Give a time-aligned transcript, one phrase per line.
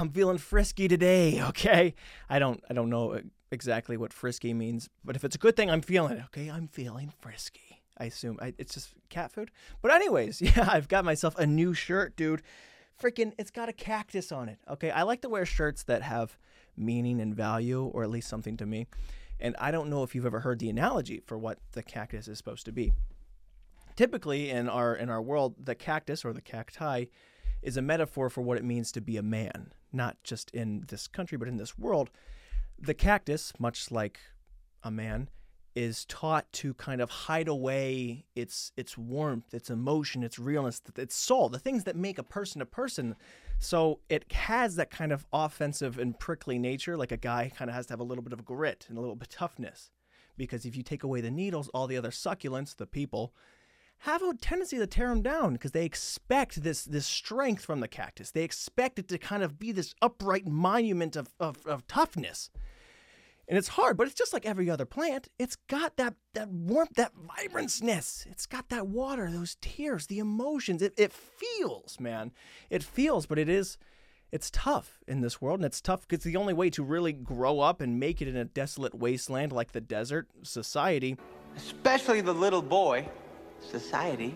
[0.00, 1.94] I'm feeling frisky today, okay?
[2.28, 3.20] I don't I don't know
[3.50, 6.24] exactly what frisky means, but if it's a good thing, I'm feeling it.
[6.26, 7.82] Okay, I'm feeling frisky.
[7.98, 9.50] I assume I, it's just cat food.
[9.82, 12.42] But anyways, yeah, I've got myself a new shirt, dude.
[13.00, 14.58] Freaking, it's got a cactus on it.
[14.68, 16.36] Okay, I like to wear shirts that have
[16.76, 18.86] meaning and value, or at least something to me.
[19.38, 22.36] And I don't know if you've ever heard the analogy for what the cactus is
[22.36, 22.92] supposed to be.
[23.96, 27.06] Typically, in our in our world, the cactus or the cacti
[27.62, 31.06] is a metaphor for what it means to be a man, not just in this
[31.06, 32.10] country, but in this world.
[32.78, 34.20] The cactus, much like
[34.82, 35.28] a man,
[35.74, 41.14] is taught to kind of hide away its its warmth, its emotion, its realness, its
[41.14, 43.14] soul, the things that make a person a person.
[43.58, 47.76] So it has that kind of offensive and prickly nature, like a guy kind of
[47.76, 49.90] has to have a little bit of grit and a little bit of toughness.
[50.36, 53.34] Because if you take away the needles, all the other succulents, the people,
[54.04, 57.88] have a tendency to tear them down because they expect this this strength from the
[57.88, 58.30] cactus.
[58.30, 62.50] They expect it to kind of be this upright monument of, of, of toughness.
[63.46, 65.28] And it's hard, but it's just like every other plant.
[65.38, 68.24] It's got that that warmth, that vibranceness.
[68.26, 70.80] It's got that water, those tears, the emotions.
[70.80, 72.32] It, it feels, man.
[72.70, 73.76] It feels, but it is
[74.32, 77.60] it's tough in this world, and it's tough because the only way to really grow
[77.60, 81.18] up and make it in a desolate wasteland like the desert society,
[81.56, 83.06] especially the little boy
[83.62, 84.34] society,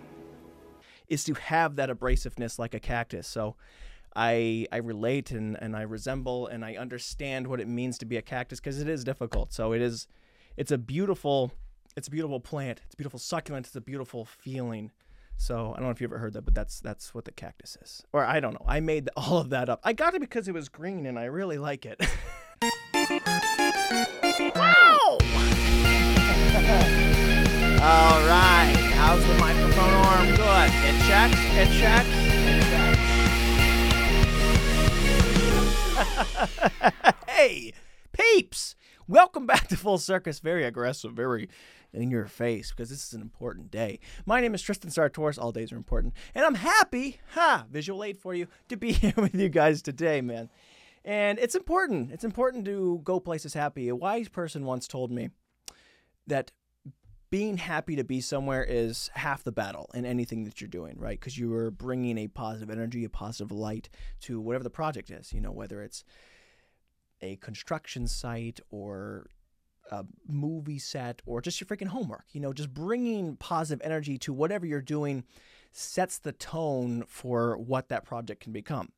[1.08, 3.26] is to have that abrasiveness like a cactus.
[3.26, 3.56] So
[4.16, 8.16] I I relate and, and I resemble and I understand what it means to be
[8.16, 9.52] a cactus because it is difficult.
[9.52, 10.06] So it is
[10.56, 11.52] it's a beautiful
[11.96, 12.80] it's a beautiful plant.
[12.84, 13.66] It's a beautiful succulent.
[13.66, 14.90] It's a beautiful feeling.
[15.36, 17.76] So I don't know if you ever heard that, but that's that's what the cactus
[17.82, 18.04] is.
[18.12, 18.64] Or I don't know.
[18.66, 19.80] I made all of that up.
[19.84, 22.00] I got it because it was green and I really like it.
[24.54, 25.18] wow!
[27.82, 28.93] all right.
[29.06, 30.28] How's the microphone arm?
[30.28, 30.70] Good.
[30.82, 31.36] It checks.
[31.52, 32.08] It checks.
[37.28, 37.74] hey,
[38.12, 38.76] peeps!
[39.06, 40.38] Welcome back to Full Circus.
[40.40, 41.50] Very aggressive, very
[41.92, 44.00] in your face because this is an important day.
[44.24, 45.38] My name is Tristan Sartoris.
[45.38, 46.14] All days are important.
[46.34, 50.22] And I'm happy, ha, visual aid for you, to be here with you guys today,
[50.22, 50.48] man.
[51.04, 52.10] And it's important.
[52.10, 53.88] It's important to go places happy.
[53.88, 55.28] A wise person once told me
[56.26, 56.52] that
[57.34, 61.18] being happy to be somewhere is half the battle in anything that you're doing, right?
[61.18, 63.88] Because you are bringing a positive energy, a positive light
[64.20, 66.04] to whatever the project is, you know, whether it's
[67.20, 69.26] a construction site or
[69.90, 74.32] a movie set or just your freaking homework, you know, just bringing positive energy to
[74.32, 75.24] whatever you're doing
[75.72, 78.92] sets the tone for what that project can become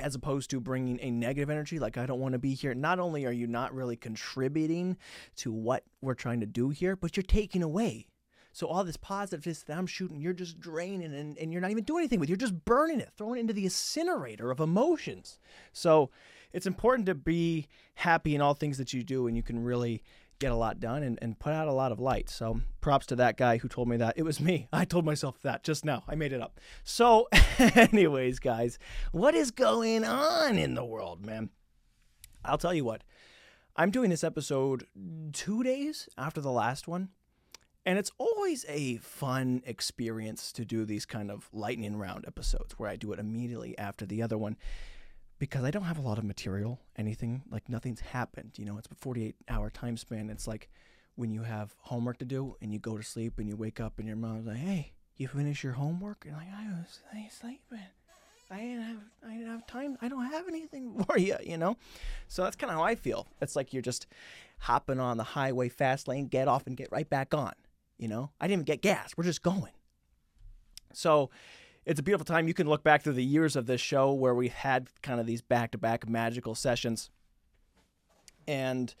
[0.00, 2.74] as opposed to bringing a negative energy like i don't want to be here.
[2.74, 4.96] Not only are you not really contributing
[5.36, 8.06] to what we're trying to do here but you're taking away.
[8.52, 11.84] So all this positiveness that i'm shooting you're just draining and, and you're not even
[11.84, 15.38] doing anything with you're just burning it throwing it into the incinerator of emotions.
[15.72, 16.10] So
[16.52, 20.02] it's important to be happy in all things that you do and you can really
[20.38, 22.28] get a lot done and, and put out a lot of light.
[22.30, 24.14] So props to that guy who told me that.
[24.16, 24.68] It was me.
[24.72, 26.04] I told myself that just now.
[26.08, 26.60] I made it up.
[26.84, 27.28] So,
[27.58, 28.78] anyways, guys,
[29.12, 31.50] what is going on in the world, man?
[32.44, 33.02] I'll tell you what.
[33.76, 34.86] I'm doing this episode
[35.32, 37.10] two days after the last one.
[37.86, 42.90] And it's always a fun experience to do these kind of lightning round episodes where
[42.90, 44.56] I do it immediately after the other one
[45.38, 48.52] because I don't have a lot of material, anything like nothing's happened.
[48.56, 50.30] You know, it's a 48 hour time span.
[50.30, 50.68] It's like
[51.14, 53.98] when you have homework to do and you go to sleep and you wake up
[53.98, 57.00] and your mom's like, "Hey, you finish your homework?" And like, I was
[57.30, 57.86] sleeping.
[58.50, 59.98] I didn't have I didn't have time.
[60.00, 61.76] I don't have anything for you, you know.
[62.28, 63.26] So that's kind of how I feel.
[63.40, 64.06] It's like you're just
[64.60, 67.52] hopping on the highway fast lane, get off and get right back on.
[67.98, 69.12] You know, I didn't even get gas.
[69.16, 69.72] We're just going.
[70.92, 71.30] So
[71.88, 72.46] it's a beautiful time.
[72.46, 75.26] You can look back through the years of this show where we had kind of
[75.26, 77.08] these back to back magical sessions.
[78.46, 78.94] And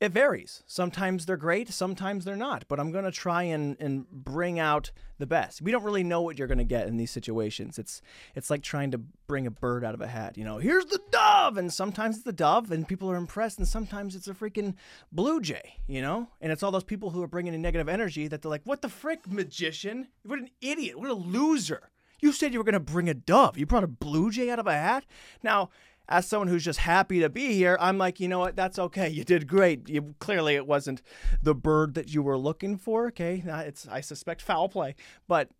[0.00, 0.64] it varies.
[0.66, 2.64] Sometimes they're great, sometimes they're not.
[2.66, 5.62] But I'm going to try and, and bring out the best.
[5.62, 7.78] We don't really know what you're going to get in these situations.
[7.78, 8.02] It's
[8.34, 10.36] it's like trying to bring a bird out of a hat.
[10.36, 13.68] You know, here's the dove, and sometimes it's the dove, and people are impressed, and
[13.68, 14.74] sometimes it's a freaking
[15.12, 15.76] blue jay.
[15.86, 18.50] You know, and it's all those people who are bringing in negative energy that they're
[18.50, 20.08] like, "What the frick, magician?
[20.24, 20.98] What an idiot!
[20.98, 21.90] What a loser!"
[22.24, 23.58] You said you were going to bring a dove.
[23.58, 25.04] You brought a blue jay out of a hat?
[25.42, 25.68] Now,
[26.08, 28.56] as someone who's just happy to be here, I'm like, you know what?
[28.56, 29.10] That's okay.
[29.10, 29.90] You did great.
[29.90, 31.02] You clearly it wasn't
[31.42, 33.08] the bird that you were looking for.
[33.08, 34.94] Okay, now it's I suspect foul play,
[35.28, 35.50] but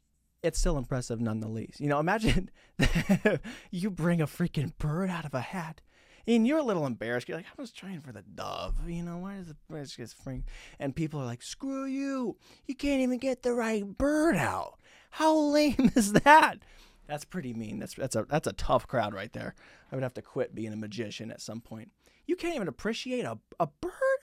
[0.43, 1.79] it's still impressive nonetheless.
[1.81, 2.49] You know, imagine
[3.71, 5.83] you bring a freaking bird out of a hat.
[6.27, 7.29] And you're a little embarrassed.
[7.29, 8.89] You're like, I was trying for the dove.
[8.89, 10.45] You know, why does the bird just spring?
[10.79, 12.39] And people are like, screw you.
[12.67, 14.79] You can't even get the right bird out.
[15.15, 16.59] How lame is that?
[17.07, 17.79] That's pretty mean.
[17.79, 19.55] That's that's a that's a tough crowd right there.
[19.93, 21.93] I would have to quit being a magician at some point.
[22.27, 24.21] You can't even appreciate a a bird,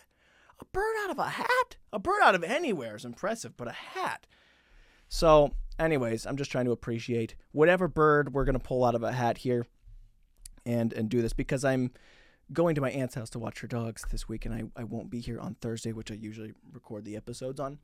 [0.59, 1.77] a bird out of a hat.
[1.93, 4.27] A bird out of anywhere is impressive, but a hat.
[5.07, 9.13] So, anyways, I'm just trying to appreciate whatever bird we're gonna pull out of a
[9.13, 9.65] hat here,
[10.65, 11.91] and and do this because I'm
[12.51, 15.09] going to my aunt's house to watch her dogs this week, and I I won't
[15.09, 17.79] be here on Thursday, which I usually record the episodes on,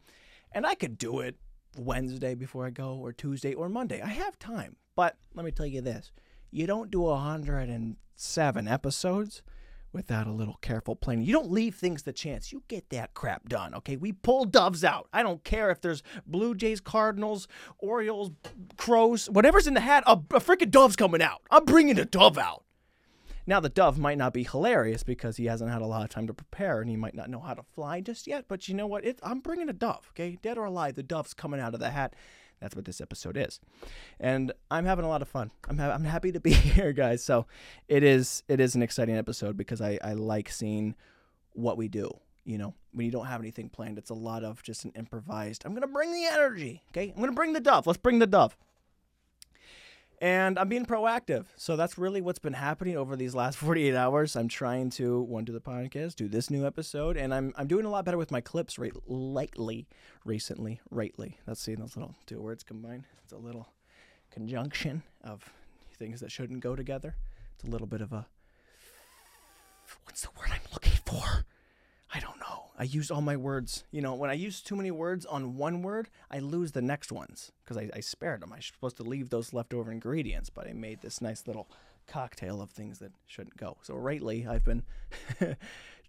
[0.51, 1.38] and I could do it
[1.75, 4.02] Wednesday before I go, or Tuesday, or Monday.
[4.02, 4.75] I have time.
[4.96, 6.12] But let me tell you this
[6.52, 9.42] you don't do 107 episodes
[9.94, 11.25] without a little careful planning.
[11.25, 12.52] You don't leave things to chance.
[12.52, 13.96] You get that crap done, okay?
[13.96, 15.08] We pull doves out.
[15.14, 17.48] I don't care if there's Blue Jays, Cardinals,
[17.80, 18.31] Orioles,
[18.78, 21.42] Crows, whatever's in the hat, a, a freaking dove's coming out.
[21.50, 22.64] I'm bringing a dove out.
[23.50, 26.28] Now, the dove might not be hilarious because he hasn't had a lot of time
[26.28, 28.46] to prepare and he might not know how to fly just yet.
[28.50, 29.06] But you know what?
[29.06, 30.38] It, I'm bringing a dove, okay?
[30.42, 32.14] Dead or alive, the dove's coming out of the hat.
[32.60, 33.60] That's what this episode is,
[34.20, 35.52] and I'm having a lot of fun.
[35.70, 37.24] I'm ha- I'm happy to be here, guys.
[37.24, 37.46] So
[37.88, 40.96] it is it is an exciting episode because I I like seeing
[41.54, 42.10] what we do.
[42.46, 45.66] You know, when you don't have anything planned, it's a lot of just an improvised.
[45.66, 47.14] I'm gonna bring the energy, okay?
[47.16, 47.86] I'm gonna bring the dove.
[47.86, 48.58] Let's bring the dove
[50.19, 51.46] and I'm being proactive.
[51.56, 54.36] So that's really what's been happening over these last 48 hours.
[54.36, 57.86] I'm trying to one do the podcast, do this new episode, and I'm I'm doing
[57.86, 59.88] a lot better with my clips right lately,
[60.25, 61.38] recently, rightly.
[61.46, 63.06] Let's see those little two words combined.
[63.24, 63.68] It's a little
[64.31, 65.52] conjunction of
[65.98, 67.16] things that shouldn't go together.
[67.56, 68.28] It's a little bit of a
[70.04, 71.46] what's the word I'm looking for?
[72.14, 72.67] I don't know.
[72.78, 73.86] I used all my words.
[73.92, 77.12] You know, when I use too many words on one word, I lose the next
[77.12, 78.54] ones because I, I spared them.
[78.54, 81.68] I was supposed to leave those leftover ingredients, but I made this nice little
[82.08, 83.78] cocktail of things that shouldn't go.
[83.82, 84.84] So lately, I've been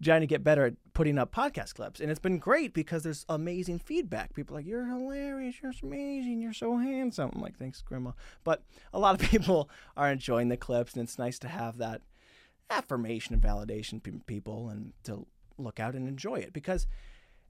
[0.02, 3.24] trying to get better at putting up podcast clips, and it's been great because there's
[3.28, 4.34] amazing feedback.
[4.34, 5.56] People like, "You're hilarious.
[5.62, 6.40] You're amazing.
[6.40, 8.12] You're so handsome." I'm like, "Thanks, Grandma."
[8.44, 8.62] But
[8.92, 12.02] a lot of people are enjoying the clips, and it's nice to have that
[12.70, 15.26] affirmation and validation from people and to
[15.58, 16.86] look out and enjoy it because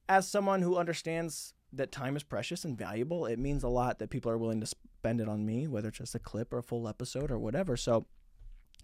[0.08, 4.10] as someone who understands that time is precious and valuable, it means a lot that
[4.10, 6.62] people are willing to spend it on me, whether it's just a clip or a
[6.62, 7.76] full episode or whatever.
[7.76, 8.06] So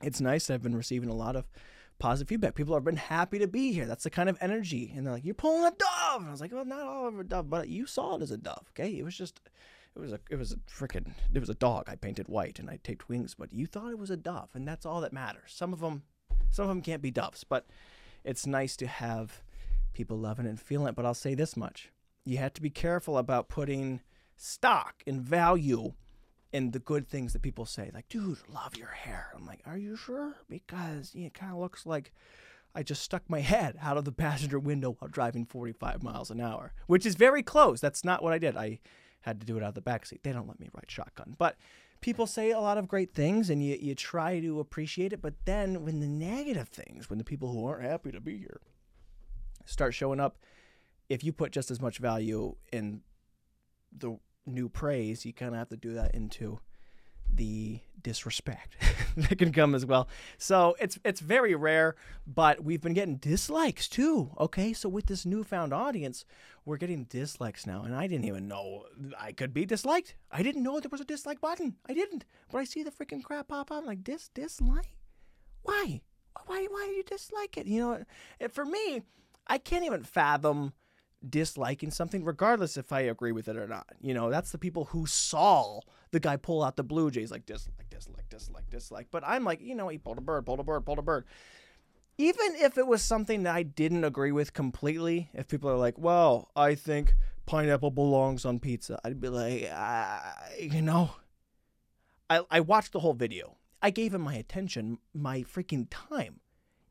[0.02, 0.50] it's nice.
[0.50, 1.46] I've been receiving a lot of
[1.98, 2.54] positive feedback.
[2.54, 3.86] People have been happy to be here.
[3.86, 4.92] That's the kind of energy.
[4.94, 6.20] And they're like, You're pulling a dove.
[6.20, 8.30] And I was like, Well, not all of a dove, but you saw it as
[8.30, 8.70] a dove.
[8.72, 8.98] Okay.
[8.98, 9.40] It was just
[9.96, 12.68] it was a it was a freaking it was a dog I painted white and
[12.68, 15.52] I taped wings, but you thought it was a dove, and that's all that matters.
[15.54, 16.02] Some of them
[16.50, 17.66] some of them can't be doves, but
[18.24, 19.42] it's nice to have
[19.92, 20.96] people loving it and feeling it.
[20.96, 21.90] But I'll say this much
[22.24, 24.00] you have to be careful about putting
[24.36, 25.92] stock and value
[26.52, 27.90] in the good things that people say.
[27.92, 29.32] Like, dude, love your hair.
[29.34, 30.34] I'm like, are you sure?
[30.48, 32.12] Because it kind of looks like
[32.74, 36.40] I just stuck my head out of the passenger window while driving 45 miles an
[36.40, 37.80] hour, which is very close.
[37.80, 38.56] That's not what I did.
[38.56, 38.80] I
[39.20, 40.22] had to do it out of the back seat.
[40.22, 41.34] They don't let me ride shotgun.
[41.38, 41.56] But
[42.04, 45.22] people say a lot of great things and you, you try to appreciate it.
[45.22, 48.60] But then when the negative things, when the people who aren't happy to be here
[49.64, 50.36] start showing up,
[51.08, 53.00] if you put just as much value in
[53.90, 56.60] the new praise, you kind of have to do that into
[57.32, 58.76] the disrespect
[59.16, 60.08] that can come as well.
[60.38, 64.30] So it's it's very rare, but we've been getting dislikes too.
[64.38, 66.24] Okay, so with this newfound audience,
[66.64, 68.84] we're getting dislikes now, and I didn't even know
[69.18, 70.14] I could be disliked.
[70.30, 71.74] I didn't know there was a dislike button.
[71.88, 73.76] I didn't, but I see the freaking crap pop up.
[73.76, 74.96] I'm like dis dislike.
[75.62, 76.02] Why?
[76.46, 76.66] Why?
[76.70, 77.66] Why do you dislike it?
[77.66, 79.02] You know, for me,
[79.46, 80.74] I can't even fathom
[81.30, 83.86] disliking something, regardless if I agree with it or not.
[84.00, 87.46] You know, that's the people who saw the guy pull out the Blue Jays like
[87.46, 89.08] dislike, dislike, dislike, dislike.
[89.10, 91.24] But I'm like, you know, he pulled a bird, pulled a bird, pulled a bird.
[92.16, 95.98] Even if it was something that I didn't agree with completely, if people are like,
[95.98, 97.14] well, I think
[97.46, 100.18] pineapple belongs on pizza, I'd be like, uh,
[100.60, 101.10] you know,
[102.30, 103.56] I, I watched the whole video.
[103.82, 106.40] I gave him my attention, my freaking time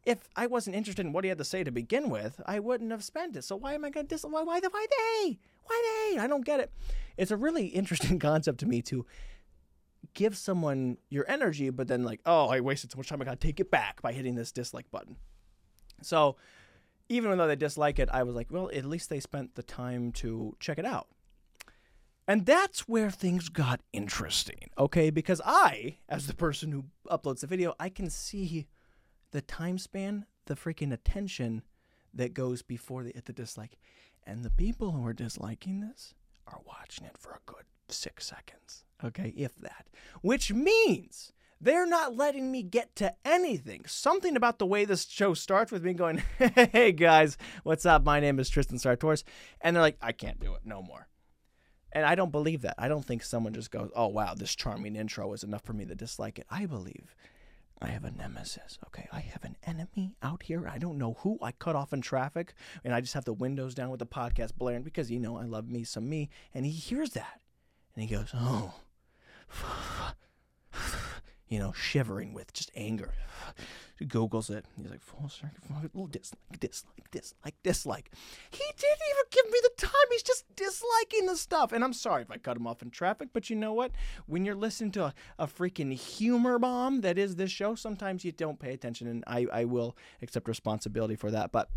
[0.05, 2.91] if I wasn't interested in what he had to say to begin with, I wouldn't
[2.91, 3.43] have spent it.
[3.43, 4.23] So why am I going to dis?
[4.23, 5.39] Why, why, why they?
[5.63, 6.19] Why they?
[6.19, 6.71] I don't get it.
[7.17, 9.05] It's a really interesting concept to me to
[10.13, 13.21] give someone your energy, but then like, oh, I wasted so much time.
[13.21, 15.15] I got to take it back by hitting this dislike button.
[16.01, 16.35] So
[17.09, 20.11] even though they dislike it, I was like, well, at least they spent the time
[20.13, 21.07] to check it out.
[22.27, 25.09] And that's where things got interesting, okay?
[25.09, 28.67] Because I, as the person who uploads the video, I can see
[29.33, 31.63] the time span, the freaking attention
[32.13, 33.77] that goes before the, the dislike.
[34.25, 36.13] And the people who are disliking this
[36.47, 38.85] are watching it for a good six seconds.
[39.03, 39.87] Okay, if that.
[40.21, 43.83] Which means they're not letting me get to anything.
[43.85, 48.05] Something about the way this show starts with me going, hey guys, what's up?
[48.05, 49.23] My name is Tristan Sartoris.
[49.59, 51.07] And they're like, I can't do it no more.
[51.91, 52.75] And I don't believe that.
[52.77, 55.85] I don't think someone just goes, "Oh wow, this charming intro is enough for me
[55.85, 57.15] to dislike it." I believe
[57.83, 58.79] I have a nemesis.
[58.87, 60.67] Okay, I have an enemy out here.
[60.69, 61.37] I don't know who.
[61.41, 62.53] I cut off in traffic,
[62.85, 65.43] and I just have the windows down with the podcast blaring because you know I
[65.43, 66.29] love me some me.
[66.53, 67.41] And he hears that,
[67.95, 68.75] and he goes, "Oh."
[71.53, 73.13] you know, shivering with just anger.
[73.99, 74.65] He Googles it.
[74.75, 78.09] He's like, full circle, dislike, dislike, dislike, dislike.
[78.49, 79.91] He didn't even give me the time.
[80.09, 81.71] He's just disliking the stuff.
[81.71, 83.91] And I'm sorry if I cut him off in traffic, but you know what?
[84.25, 88.31] When you're listening to a, a freaking humor bomb that is this show, sometimes you
[88.31, 91.51] don't pay attention, and I, I will accept responsibility for that.
[91.51, 91.69] But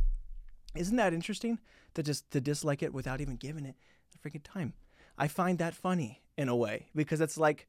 [0.75, 1.59] isn't that interesting
[1.93, 3.75] to just to dislike it without even giving it
[4.11, 4.73] the freaking time?
[5.19, 7.69] I find that funny in a way because it's like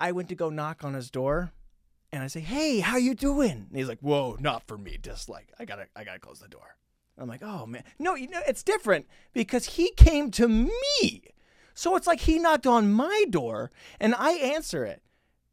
[0.00, 1.52] I went to go knock on his door
[2.10, 4.96] and I say, "Hey, how you doing?" And he's like, "Whoa, not for me.
[5.00, 5.52] Dislike.
[5.58, 6.76] I gotta, I gotta close the door."
[7.18, 11.22] I'm like, "Oh man, no, you know, it's different because he came to me,
[11.74, 15.02] so it's like he knocked on my door and I answer it,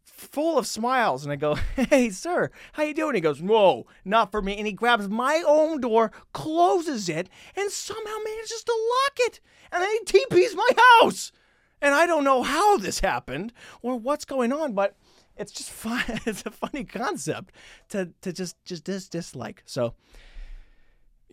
[0.05, 4.31] full of smiles, and I go, "Hey, sir, how you doing?" He goes, "Whoa, not
[4.31, 9.27] for me," and he grabs my own door, closes it, and somehow manages to lock
[9.27, 9.39] it,
[9.71, 10.69] and then he TP's my
[11.01, 11.31] house.
[11.81, 14.95] And I don't know how this happened or what's going on, but
[15.35, 16.03] it's just fun.
[16.25, 17.53] It's a funny concept
[17.89, 19.63] to to just just dis- dislike.
[19.65, 19.93] So,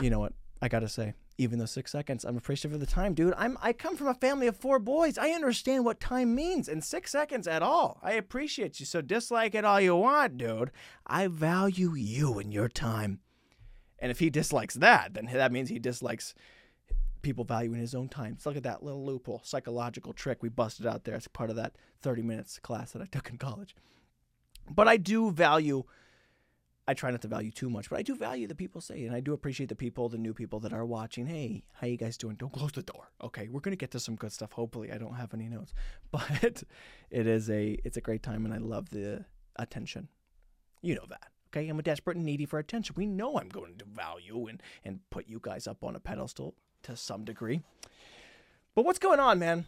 [0.02, 0.32] you know what?
[0.62, 3.34] I gotta say, even though six seconds, I'm appreciative of the time, dude.
[3.36, 5.18] I'm I come from a family of four boys.
[5.18, 7.98] I understand what time means, and six seconds at all.
[8.02, 8.86] I appreciate you.
[8.86, 10.70] So dislike it all you want, dude.
[11.06, 13.20] I value you and your time.
[13.98, 16.34] And if he dislikes that, then that means he dislikes
[17.24, 18.36] people valuing his own time.
[18.38, 21.56] So look at that little loophole, psychological trick we busted out there as part of
[21.56, 23.74] that 30 minutes class that I took in college.
[24.70, 25.84] But I do value,
[26.86, 29.14] I try not to value too much, but I do value the people say, and
[29.14, 31.26] I do appreciate the people, the new people that are watching.
[31.26, 32.36] Hey, how you guys doing?
[32.36, 33.10] Don't close the door.
[33.22, 34.52] Okay, we're gonna get to some good stuff.
[34.52, 35.74] Hopefully, I don't have any notes,
[36.10, 36.62] but
[37.10, 39.24] it is a it's a great time, and I love the
[39.56, 40.08] attention.
[40.82, 41.28] You know that.
[41.48, 42.94] Okay, I'm a desperate and needy for attention.
[42.96, 46.54] We know I'm going to value and and put you guys up on a pedestal
[46.84, 47.62] to some degree.
[48.74, 49.66] But what's going on, man?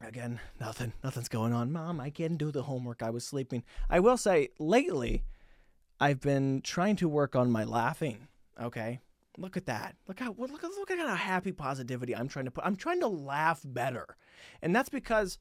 [0.00, 0.92] Again, nothing.
[1.04, 1.72] Nothing's going on.
[1.72, 3.02] Mom, I can't do the homework.
[3.02, 3.62] I was sleeping.
[3.88, 5.24] I will say, lately,
[6.00, 8.26] I've been trying to work on my laughing.
[8.60, 9.00] Okay.
[9.38, 9.96] Look at that.
[10.08, 12.66] Look how look, look at how happy positivity I'm trying to put.
[12.66, 14.16] I'm trying to laugh better.
[14.60, 15.38] And that's because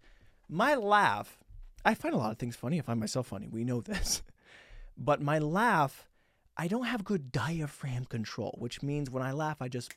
[0.48, 1.40] my laugh,
[1.84, 2.78] I find a lot of things funny.
[2.78, 3.48] I find myself funny.
[3.48, 4.22] We know this.
[4.98, 6.08] But my laugh,
[6.58, 9.96] I don't have good diaphragm control, which means when I laugh, I just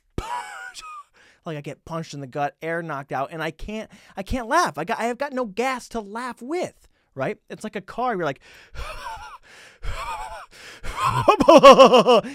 [1.45, 4.47] like I get punched in the gut, air knocked out, and I can't I can't
[4.47, 4.77] laugh.
[4.77, 6.87] I got I have got no gas to laugh with.
[7.13, 7.37] Right?
[7.49, 8.15] It's like a car.
[8.15, 8.41] You're like.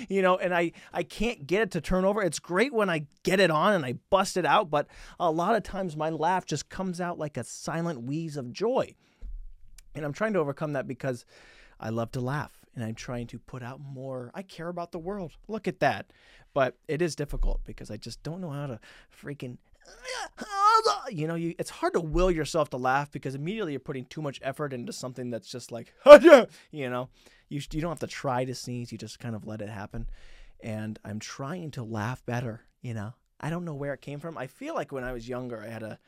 [0.08, 2.22] you know, and I I can't get it to turn over.
[2.22, 4.86] It's great when I get it on and I bust it out, but
[5.18, 8.94] a lot of times my laugh just comes out like a silent wheeze of joy.
[9.94, 11.24] And I'm trying to overcome that because
[11.80, 14.30] I love to laugh and I'm trying to put out more.
[14.34, 15.32] I care about the world.
[15.48, 16.12] Look at that.
[16.52, 18.80] But it is difficult because I just don't know how to
[19.22, 19.58] freaking
[21.10, 24.22] you know, you it's hard to will yourself to laugh because immediately you're putting too
[24.22, 25.92] much effort into something that's just like,
[26.70, 27.08] you know,
[27.48, 30.08] you you don't have to try to sneeze, you just kind of let it happen.
[30.62, 33.14] And I'm trying to laugh better, you know.
[33.40, 34.36] I don't know where it came from.
[34.36, 35.98] I feel like when I was younger, I had a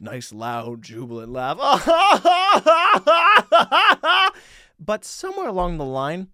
[0.00, 1.56] nice, loud, jubilant laugh.
[4.78, 6.28] but somewhere along the line,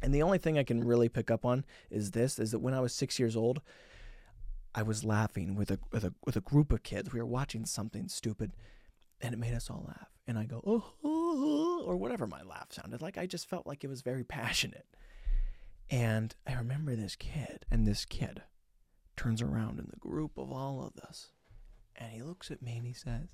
[0.00, 2.74] and the only thing I can really pick up on is this: is that when
[2.74, 3.60] I was six years old,
[4.74, 7.12] I was laughing with a with a with a group of kids.
[7.12, 8.52] We were watching something stupid,
[9.20, 10.08] and it made us all laugh.
[10.26, 13.16] And I go, oh, or whatever my laugh sounded like.
[13.16, 14.86] I just felt like it was very passionate.
[15.90, 18.42] And I remember this kid, and this kid
[19.16, 21.32] turns around in the group of all of us,
[21.96, 23.28] and he looks at me and he says,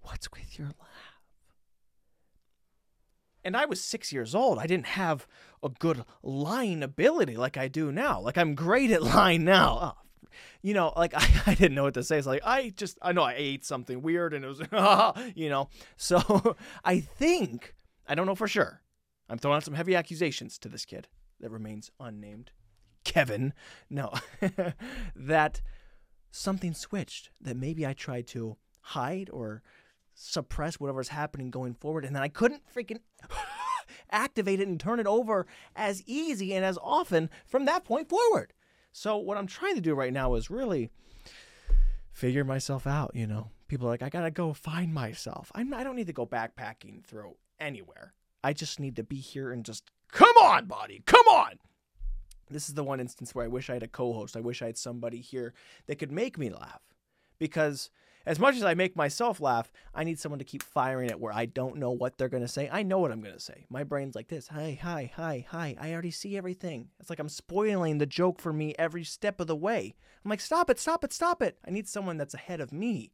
[0.00, 1.17] "What's with your laugh?"
[3.48, 4.58] And I was six years old.
[4.58, 5.26] I didn't have
[5.62, 8.20] a good line ability like I do now.
[8.20, 9.96] Like I'm great at line now.
[9.96, 10.02] Oh,
[10.60, 12.18] you know, like I, I didn't know what to say.
[12.18, 14.60] It's like I just I know I ate something weird and it was
[15.34, 15.70] you know.
[15.96, 17.74] So I think
[18.06, 18.82] I don't know for sure.
[19.30, 21.08] I'm throwing out some heavy accusations to this kid
[21.40, 22.50] that remains unnamed.
[23.04, 23.54] Kevin.
[23.88, 24.12] No.
[25.16, 25.62] that
[26.30, 27.30] something switched.
[27.40, 29.62] That maybe I tried to hide or
[30.18, 32.04] suppress whatever's happening going forward.
[32.04, 32.98] And then I couldn't freaking
[34.10, 35.46] activate it and turn it over
[35.76, 38.52] as easy and as often from that point forward.
[38.90, 40.90] So what I'm trying to do right now is really
[42.12, 43.50] figure myself out, you know.
[43.68, 45.52] People are like, I gotta go find myself.
[45.54, 48.14] I'm, I don't need to go backpacking through anywhere.
[48.42, 51.58] I just need to be here and just come on, body, come on.
[52.50, 54.36] This is the one instance where I wish I had a co host.
[54.36, 55.52] I wish I had somebody here
[55.86, 56.80] that could make me laugh
[57.38, 57.90] because
[58.28, 61.32] as much as I make myself laugh, I need someone to keep firing it where
[61.32, 62.68] I don't know what they're going to say.
[62.70, 63.64] I know what I'm going to say.
[63.70, 65.74] My brain's like this hi, hi, hi, hi.
[65.80, 66.88] I already see everything.
[67.00, 69.94] It's like I'm spoiling the joke for me every step of the way.
[70.22, 71.56] I'm like, stop it, stop it, stop it.
[71.66, 73.12] I need someone that's ahead of me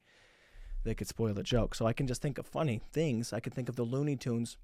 [0.83, 1.77] that could spoil the joke.
[1.77, 3.33] So I can just think of funny things.
[3.33, 4.57] I can think of the Looney Tunes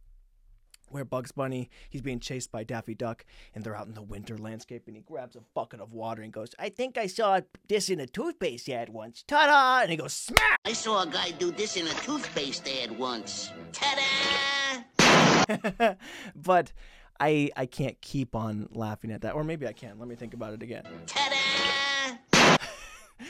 [0.90, 4.36] where Bugs Bunny, he's being chased by Daffy Duck, and they're out in the winter
[4.36, 7.88] landscape, and he grabs a bucket of water and goes, I think I saw this
[7.88, 9.24] in a toothpaste ad once.
[9.26, 9.82] Ta da!
[9.82, 10.58] And he goes, smack!
[10.64, 13.52] I saw a guy do this in a toothpaste ad once.
[13.72, 15.94] Ta-da!
[16.36, 16.72] but
[17.18, 19.34] I I can't keep on laughing at that.
[19.34, 19.98] Or maybe I can.
[19.98, 20.84] Let me think about it again.
[21.06, 22.56] Ta-da!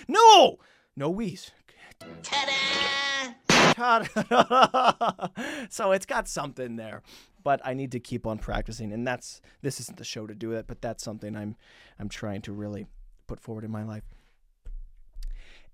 [0.08, 0.58] No!
[0.96, 1.50] No wheeze.
[2.22, 3.34] Ta-da!
[3.74, 5.28] Ta-da.
[5.68, 7.02] so it's got something there.
[7.42, 8.92] But I need to keep on practicing.
[8.92, 11.56] And that's this isn't the show to do it, but that's something I'm
[11.98, 12.86] I'm trying to really
[13.26, 14.04] put forward in my life.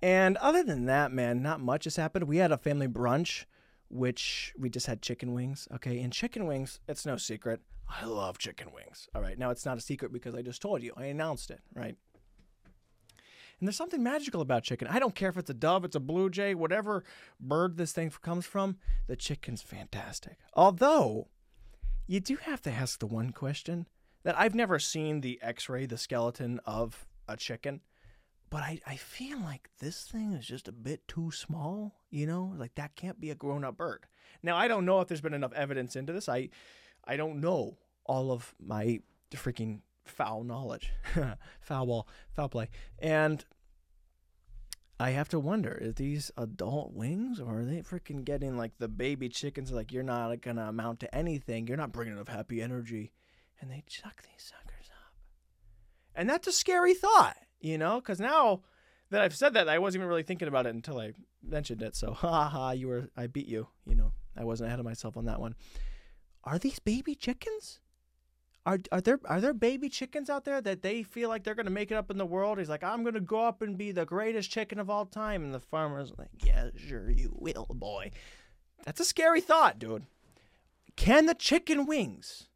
[0.02, 2.24] And other than that, man, not much has happened.
[2.24, 3.44] We had a family brunch,
[3.88, 5.66] which we just had chicken wings.
[5.74, 7.60] Okay, and chicken wings, it's no secret.
[7.88, 9.08] I love chicken wings.
[9.14, 10.92] All right, now it's not a secret because I just told you.
[10.96, 11.96] I announced it, right?
[13.58, 14.86] And there's something magical about chicken.
[14.88, 17.04] I don't care if it's a dove, it's a blue jay, whatever
[17.40, 20.36] bird this thing comes from, the chicken's fantastic.
[20.52, 21.28] Although,
[22.06, 23.86] you do have to ask the one question
[24.24, 27.80] that I've never seen the x ray, the skeleton of a chicken,
[28.50, 32.54] but I, I feel like this thing is just a bit too small, you know?
[32.56, 34.06] Like that can't be a grown up bird.
[34.42, 36.28] Now, I don't know if there's been enough evidence into this.
[36.28, 36.50] I,
[37.04, 39.00] I don't know all of my
[39.32, 40.92] freaking foul knowledge,
[41.60, 43.44] foul ball, foul play, and
[44.98, 48.88] I have to wonder: is these adult wings, or are they freaking getting like the
[48.88, 49.70] baby chickens?
[49.70, 51.66] Like you're not gonna amount to anything.
[51.66, 53.12] You're not bringing enough happy energy,
[53.60, 55.12] and they chuck these suckers up,
[56.14, 57.96] and that's a scary thought, you know?
[57.96, 58.62] Because now
[59.10, 61.12] that I've said that, I wasn't even really thinking about it until I
[61.42, 61.94] mentioned it.
[61.94, 63.68] So, ha ha, you were, I beat you.
[63.86, 65.54] You know, I wasn't ahead of myself on that one.
[66.44, 67.80] Are these baby chickens?
[68.66, 71.70] Are, are there are there baby chickens out there that they feel like they're gonna
[71.70, 72.58] make it up in the world?
[72.58, 75.54] He's like, I'm gonna go up and be the greatest chicken of all time, and
[75.54, 78.10] the farmer's like, Yeah, sure you will, boy.
[78.84, 80.06] That's a scary thought, dude.
[80.96, 82.48] Can the chicken wings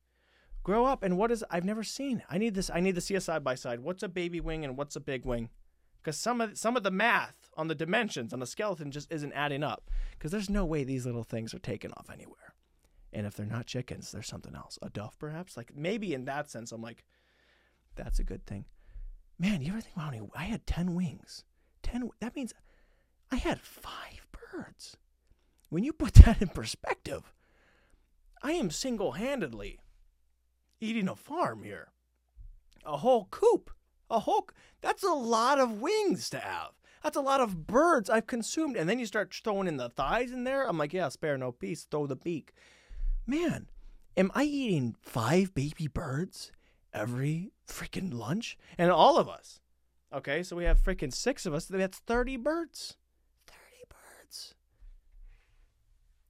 [0.64, 1.04] grow up?
[1.04, 2.24] And what is I've never seen.
[2.28, 2.70] I need this.
[2.74, 3.80] I need to see a side by side.
[3.80, 5.48] What's a baby wing and what's a big wing?
[6.02, 9.32] Because some of some of the math on the dimensions on the skeleton just isn't
[9.32, 9.88] adding up.
[10.12, 12.49] Because there's no way these little things are taking off anywhere.
[13.12, 14.78] And if they're not chickens, there's something else.
[14.82, 15.56] A dove, perhaps?
[15.56, 17.04] Like maybe in that sense, I'm like,
[17.96, 18.66] that's a good thing.
[19.38, 21.44] Man, you ever think, about wow, I had 10 wings.
[21.82, 22.52] 10, that means
[23.32, 24.96] I had five birds.
[25.70, 27.32] When you put that in perspective,
[28.42, 29.80] I am single handedly
[30.80, 31.88] eating a farm here.
[32.84, 33.70] A whole coop.
[34.08, 34.48] A whole,
[34.80, 36.70] that's a lot of wings to have.
[37.02, 38.76] That's a lot of birds I've consumed.
[38.76, 40.66] And then you start throwing in the thighs in there.
[40.66, 42.52] I'm like, yeah, spare no piece, throw the beak
[43.30, 43.68] man,
[44.16, 46.50] am I eating five baby birds
[46.92, 48.58] every freaking lunch?
[48.76, 49.60] And all of us.
[50.12, 51.66] Okay, so we have freaking six of us.
[51.66, 52.96] That's 30 birds.
[53.46, 54.54] 30 birds.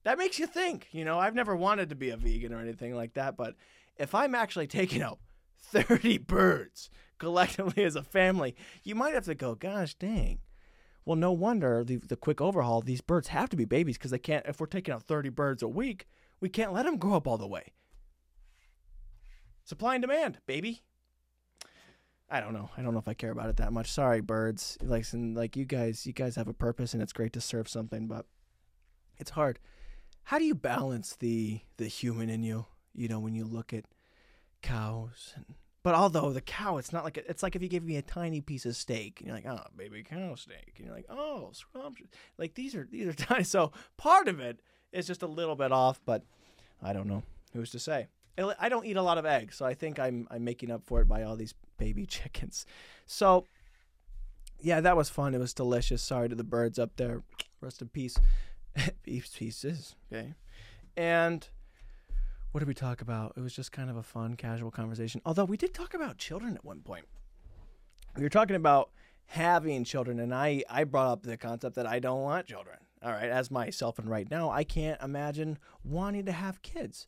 [0.04, 0.88] That makes you think.
[0.92, 3.54] You know, I've never wanted to be a vegan or anything like that, but
[3.96, 5.18] if I'm actually taking out
[5.62, 10.40] 30 birds collectively as a family, you might have to go, gosh dang.
[11.06, 14.18] Well, no wonder the, the quick overhaul, these birds have to be babies because they
[14.18, 16.06] can't, if we're taking out 30 birds a week,
[16.40, 17.72] we can't let them grow up all the way.
[19.64, 20.82] Supply and demand, baby.
[22.30, 22.70] I don't know.
[22.76, 23.90] I don't know if I care about it that much.
[23.90, 24.78] Sorry, birds.
[24.82, 28.06] Like, like you guys, you guys have a purpose, and it's great to serve something,
[28.06, 28.26] but
[29.18, 29.58] it's hard.
[30.24, 32.66] How do you balance the the human in you?
[32.94, 33.84] You know, when you look at
[34.62, 37.84] cows, and but although the cow, it's not like a, it's like if you give
[37.84, 40.94] me a tiny piece of steak, and you're like, oh, baby cow steak, and you're
[40.94, 42.08] like, oh, scrumptious.
[42.38, 43.44] Like these are these are tiny.
[43.44, 44.60] So part of it
[44.92, 46.22] it's just a little bit off, but
[46.82, 47.22] I don't know.
[47.52, 48.08] Who's to say?
[48.58, 51.02] I don't eat a lot of eggs, so I think I'm I'm making up for
[51.02, 52.64] it by all these baby chickens.
[53.06, 53.44] So
[54.60, 55.34] yeah, that was fun.
[55.34, 56.02] It was delicious.
[56.02, 57.22] Sorry to the birds up there.
[57.60, 58.16] Rest in peace.
[59.02, 59.94] Beef pieces.
[60.12, 60.34] Okay.
[60.96, 61.46] And
[62.52, 63.34] what did we talk about?
[63.36, 65.20] It was just kind of a fun, casual conversation.
[65.24, 67.06] Although we did talk about children at one point.
[68.16, 68.90] We were talking about
[69.26, 72.78] having children, and I, I brought up the concept that I don't want children.
[73.02, 77.06] All right, as myself and right now, I can't imagine wanting to have kids.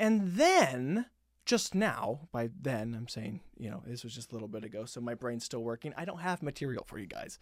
[0.00, 1.06] And then,
[1.44, 4.86] just now, by then, I'm saying, you know, this was just a little bit ago,
[4.86, 5.92] so my brain's still working.
[5.96, 7.38] I don't have material for you guys.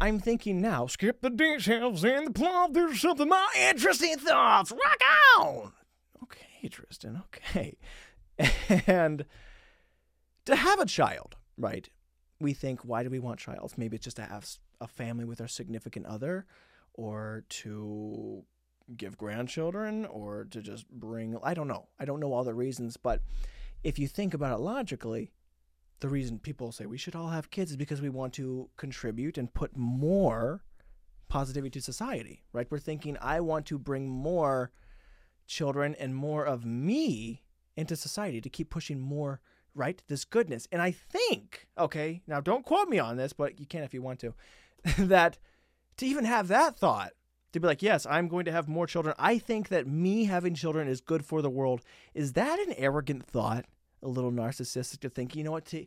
[0.00, 4.70] I'm thinking now, skip the details and the plot, there's something more interesting thoughts.
[4.70, 5.00] Rock
[5.40, 5.72] on!
[6.22, 7.76] Okay, Tristan, okay.
[8.86, 9.24] And
[10.44, 11.88] to have a child, right?
[12.40, 13.72] we think, why do we want child?
[13.76, 14.46] Maybe it's just to have
[14.80, 16.46] a family with our significant other
[16.94, 18.44] or to
[18.96, 21.88] give grandchildren or to just bring I don't know.
[21.98, 23.22] I don't know all the reasons, but
[23.82, 25.32] if you think about it logically,
[26.00, 29.38] the reason people say we should all have kids is because we want to contribute
[29.38, 30.62] and put more
[31.28, 32.70] positivity to society, right?
[32.70, 34.72] We're thinking I want to bring more
[35.46, 37.42] children and more of me
[37.76, 39.40] into society to keep pushing more
[39.74, 43.66] right this goodness and i think okay now don't quote me on this but you
[43.66, 44.34] can if you want to
[44.98, 45.38] that
[45.96, 47.12] to even have that thought
[47.52, 49.14] to be like yes i'm going to have more children.
[49.18, 51.82] I think that me having children is good for the world.
[52.14, 53.64] Is that an arrogant thought?
[54.02, 55.86] A little narcissistic to think you know what to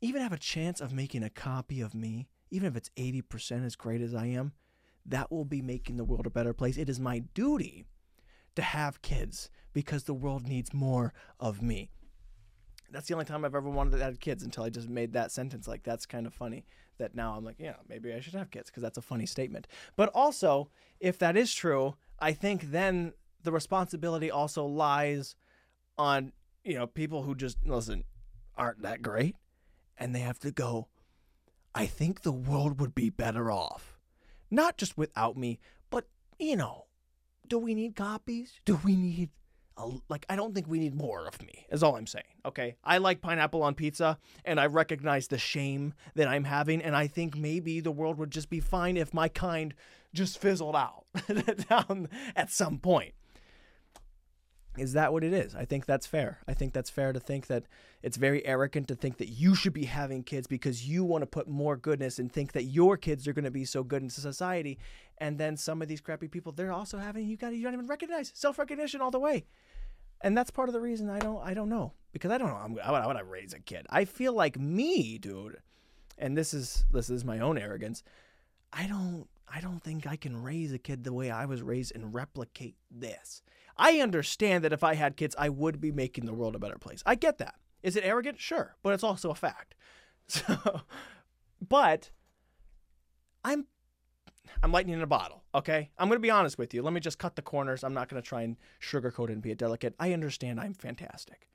[0.00, 3.74] even have a chance of making a copy of me even if it's 80% as
[3.74, 4.52] great as i am
[5.06, 6.76] that will be making the world a better place.
[6.76, 7.84] It is my duty
[8.56, 11.90] to have kids because the world needs more of me.
[12.90, 15.32] That's the only time I've ever wanted to have kids until I just made that
[15.32, 15.66] sentence.
[15.66, 16.64] Like, that's kind of funny
[16.98, 19.66] that now I'm like, yeah, maybe I should have kids because that's a funny statement.
[19.96, 20.70] But also,
[21.00, 25.34] if that is true, I think then the responsibility also lies
[25.98, 28.04] on, you know, people who just, listen,
[28.56, 29.36] aren't that great.
[29.98, 30.88] And they have to go,
[31.74, 33.98] I think the world would be better off.
[34.50, 35.58] Not just without me,
[35.90, 36.06] but,
[36.38, 36.86] you know,
[37.48, 38.60] do we need copies?
[38.64, 39.30] Do we need
[40.08, 41.66] like I don't think we need more of me.
[41.70, 42.24] Is all I'm saying.
[42.44, 42.76] Okay?
[42.84, 47.06] I like pineapple on pizza and I recognize the shame that I'm having and I
[47.06, 49.74] think maybe the world would just be fine if my kind
[50.12, 51.04] just fizzled out
[51.68, 53.14] down at some point.
[54.76, 55.54] Is that what it is?
[55.54, 56.40] I think that's fair.
[56.48, 57.64] I think that's fair to think that
[58.02, 61.26] it's very arrogant to think that you should be having kids because you want to
[61.26, 64.10] put more goodness and think that your kids are going to be so good in
[64.10, 64.78] society.
[65.18, 67.86] And then some of these crappy people, they're also having you got you don't even
[67.86, 69.44] recognize self recognition all the way.
[70.24, 72.56] And that's part of the reason I don't I don't know because I don't know
[72.56, 73.86] I'm, wanna raise a kid.
[73.90, 75.58] I feel like me, dude,
[76.16, 78.02] and this is this is my own arrogance.
[78.72, 81.94] I don't I don't think I can raise a kid the way I was raised
[81.94, 83.42] and replicate this.
[83.76, 86.78] I understand that if I had kids, I would be making the world a better
[86.78, 87.02] place.
[87.04, 87.56] I get that.
[87.82, 88.40] Is it arrogant?
[88.40, 89.74] Sure, but it's also a fact.
[90.26, 90.80] So,
[91.60, 92.10] but
[93.44, 93.66] I'm
[94.62, 95.90] I'm lightning in a bottle, okay?
[95.98, 96.82] I'm going to be honest with you.
[96.82, 97.84] Let me just cut the corners.
[97.84, 99.94] I'm not going to try and sugarcoat it and be a delicate.
[99.98, 101.48] I understand I'm fantastic.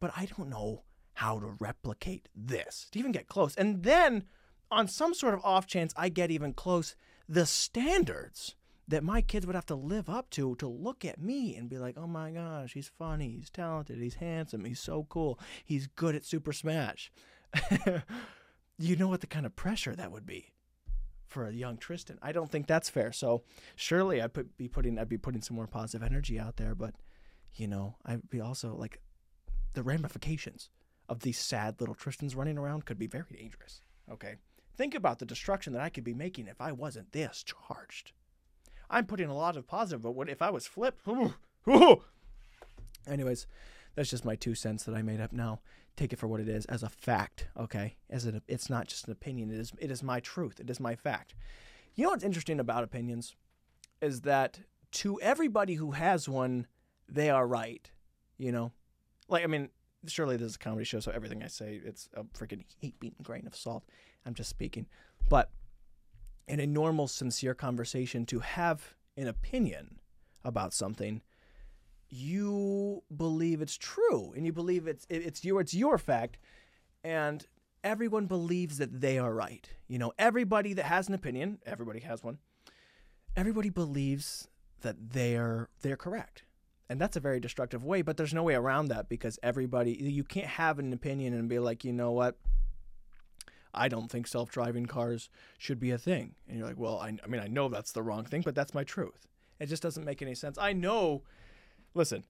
[0.00, 0.82] But I don't know
[1.14, 3.54] how to replicate this, to even get close.
[3.54, 4.24] And then
[4.70, 6.96] on some sort of off chance I get even close,
[7.28, 11.56] the standards that my kids would have to live up to to look at me
[11.56, 15.38] and be like, oh my gosh, he's funny, he's talented, he's handsome, he's so cool,
[15.64, 17.10] he's good at Super Smash.
[18.78, 20.52] you know what the kind of pressure that would be
[21.26, 22.18] for a young Tristan.
[22.22, 23.12] I don't think that's fair.
[23.12, 23.42] So
[23.76, 26.94] surely I'd put, be putting I'd be putting some more positive energy out there, but
[27.54, 29.00] you know, I'd be also like
[29.74, 30.70] the ramifications
[31.08, 33.80] of these sad little Tristans running around could be very dangerous.
[34.10, 34.36] Okay.
[34.76, 38.12] Think about the destruction that I could be making if I wasn't this charged.
[38.90, 41.06] I'm putting a lot of positive, but what if I was flipped?
[43.06, 43.46] Anyways,
[43.94, 45.60] that's just my two cents that I made up now.
[45.96, 47.96] Take it for what it is, as a fact, okay?
[48.10, 49.50] As it, it's not just an opinion.
[49.50, 50.58] It is, it is my truth.
[50.58, 51.34] It is my fact.
[51.94, 53.36] You know what's interesting about opinions
[54.02, 54.58] is that
[54.92, 56.66] to everybody who has one,
[57.08, 57.88] they are right.
[58.38, 58.72] You know,
[59.28, 59.68] like I mean,
[60.06, 63.46] surely this is a comedy show, so everything I say it's a freaking heat-beaten grain
[63.46, 63.84] of salt.
[64.26, 64.86] I'm just speaking,
[65.28, 65.50] but
[66.48, 70.00] in a normal, sincere conversation, to have an opinion
[70.44, 71.22] about something,
[72.14, 76.38] you believe it's true and you believe it's it's your it's your fact,
[77.02, 77.46] and
[77.82, 79.68] everyone believes that they are right.
[79.88, 82.38] You know, everybody that has an opinion, everybody has one.
[83.36, 84.48] Everybody believes
[84.82, 86.44] that they're they're correct.
[86.88, 90.22] And that's a very destructive way, but there's no way around that because everybody you
[90.22, 92.36] can't have an opinion and be like, "You know what?
[93.74, 96.36] I don't think self driving cars should be a thing.
[96.48, 98.74] And you're like, well, I, I mean, I know that's the wrong thing, but that's
[98.74, 99.26] my truth.
[99.58, 100.58] It just doesn't make any sense.
[100.58, 101.22] I know,
[101.94, 102.24] listen,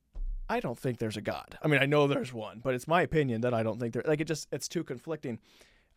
[0.48, 1.58] I don't think there's a God.
[1.62, 4.04] I mean, I know there's one, but it's my opinion that I don't think there,
[4.06, 5.38] like, it just, it's too conflicting.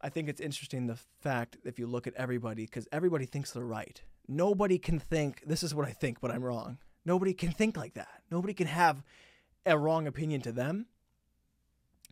[0.01, 3.63] I think it's interesting the fact if you look at everybody, because everybody thinks they're
[3.63, 4.01] right.
[4.27, 6.77] Nobody can think, this is what I think, but I'm wrong.
[7.05, 8.21] Nobody can think like that.
[8.29, 9.03] Nobody can have
[9.65, 10.85] a wrong opinion to them.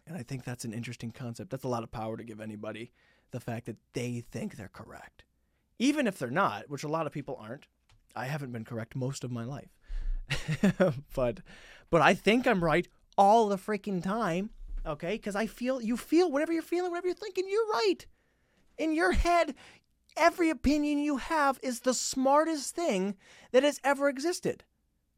[0.07, 1.49] And I think that's an interesting concept.
[1.49, 2.91] That's a lot of power to give anybody
[3.31, 5.23] the fact that they think they're correct.
[5.79, 7.67] Even if they're not, which a lot of people aren't.
[8.15, 9.75] I haven't been correct most of my life.
[11.15, 11.39] but
[11.89, 14.49] but I think I'm right all the freaking time,
[14.85, 15.17] okay?
[15.17, 18.05] Cuz I feel you feel whatever you're feeling, whatever you're thinking, you're right.
[18.77, 19.55] In your head,
[20.17, 23.15] every opinion you have is the smartest thing
[23.51, 24.63] that has ever existed.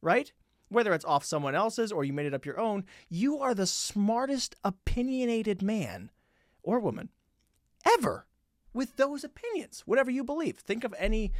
[0.02, 0.32] Right?
[0.70, 3.66] Whether it's off someone else's or you made it up your own, you are the
[3.66, 6.12] smartest opinionated man
[6.62, 7.10] or woman
[7.86, 8.26] ever.
[8.74, 10.58] with those opinions, whatever you believe.
[10.58, 11.32] Think of any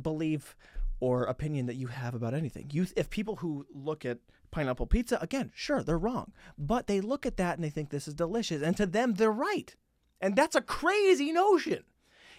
[0.00, 0.56] belief
[1.02, 2.70] or opinion that you have about anything.
[2.72, 4.18] You, if people who look at
[4.52, 8.06] pineapple pizza, again, sure, they're wrong, but they look at that and they think this
[8.06, 9.74] is delicious, and to them, they're right.
[10.20, 11.82] And that's a crazy notion.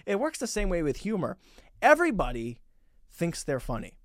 [0.06, 1.38] It works the same way with humor.
[1.82, 2.62] Everybody
[3.12, 3.98] thinks they're funny.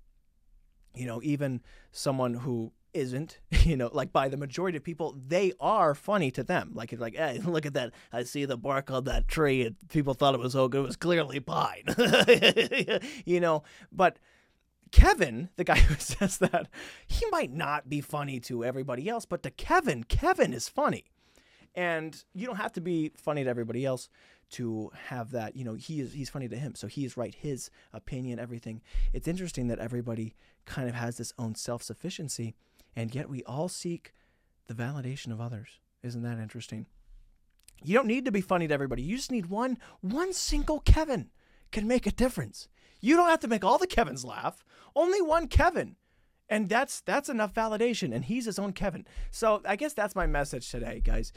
[0.93, 1.61] You know, even
[1.93, 6.43] someone who isn't, you know, like by the majority of people, they are funny to
[6.43, 6.71] them.
[6.73, 7.93] Like it's like, hey, look at that.
[8.11, 10.79] I see the bark on that tree, and people thought it was so good.
[10.79, 11.85] It was clearly pine.
[13.25, 14.19] you know, but
[14.91, 16.67] Kevin, the guy who says that,
[17.07, 21.05] he might not be funny to everybody else, but to Kevin, Kevin is funny.
[21.75, 24.09] And you don't have to be funny to everybody else
[24.51, 25.55] to have that.
[25.55, 27.33] You know, he is he's funny to him, so he is right.
[27.33, 28.81] His opinion, everything.
[29.13, 32.55] It's interesting that everybody kind of has this own self sufficiency,
[32.95, 34.13] and yet we all seek
[34.67, 35.79] the validation of others.
[36.01, 36.87] Isn't that interesting?
[37.83, 39.03] You don't need to be funny to everybody.
[39.03, 41.29] You just need one one single Kevin
[41.71, 42.67] can make a difference.
[42.99, 44.63] You don't have to make all the Kevins laugh.
[44.95, 45.95] Only one Kevin.
[46.49, 49.05] And that's that's enough validation and he's his own Kevin.
[49.29, 51.31] So I guess that's my message today, guys.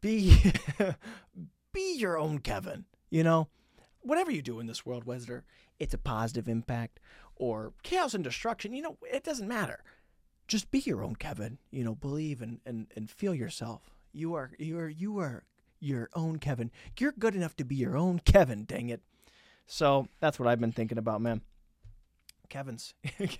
[0.00, 0.52] Be
[1.72, 3.48] be your own Kevin, you know?
[4.00, 5.44] Whatever you do in this world, whether
[5.78, 6.98] it's a positive impact
[7.36, 9.84] or chaos and destruction, you know, it doesn't matter.
[10.48, 13.94] Just be your own Kevin, you know, believe and, and, and feel yourself.
[14.12, 15.44] You are you are you are
[15.78, 16.70] your own Kevin.
[16.98, 19.02] You're good enough to be your own Kevin, dang it.
[19.66, 21.42] So that's what I've been thinking about, man.
[22.48, 22.92] Kevin's.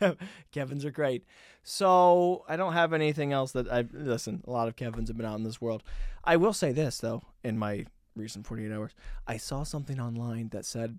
[0.53, 1.25] Kevin's are great.
[1.63, 4.43] So I don't have anything else that I've listen.
[4.47, 5.83] A lot of Kevin's have been out in this world.
[6.25, 7.85] I will say this though, in my
[8.17, 8.93] recent 48 hours,
[9.27, 10.99] I saw something online that said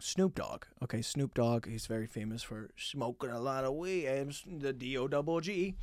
[0.00, 0.64] Snoop Dogg.
[0.82, 1.68] Okay, Snoop Dogg.
[1.68, 4.34] He's very famous for smoking a lot of weed.
[4.46, 5.76] The D O double G.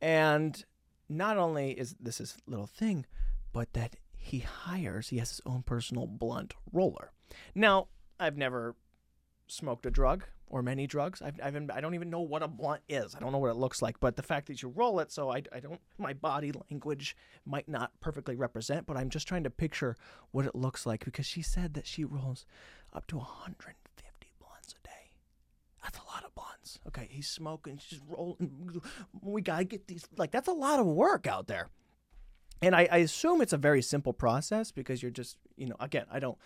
[0.00, 0.64] And
[1.08, 3.04] not only is this his little thing,
[3.52, 5.08] but that he hires.
[5.08, 7.12] He has his own personal blunt roller.
[7.54, 8.74] Now, I've never
[9.46, 11.22] smoked a drug or many drugs.
[11.22, 13.14] I've, I've, I don't even know what a blunt is.
[13.14, 13.98] I don't know what it looks like.
[14.00, 17.68] But the fact that you roll it, so I, I don't, my body language might
[17.68, 19.96] not perfectly represent, but I'm just trying to picture
[20.30, 22.46] what it looks like because she said that she rolls
[22.92, 24.90] up to 150 blunts a day.
[25.82, 26.78] That's a lot of blunts.
[26.86, 28.80] Okay, he's smoking, she's rolling.
[29.20, 30.06] We gotta get these.
[30.16, 31.68] Like that's a lot of work out there.
[32.66, 36.06] And I, I assume it's a very simple process because you're just, you know, again,
[36.10, 36.38] I don't,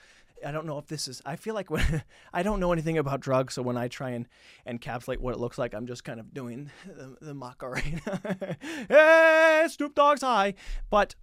[0.45, 1.23] I don't know if this is.
[1.25, 2.03] I feel like when
[2.33, 4.27] I don't know anything about drugs, so when I try and
[4.67, 8.57] encapsulate what it looks like, I'm just kind of doing the, the Macarena.
[8.89, 10.55] hey, Snoop high,
[10.91, 11.15] but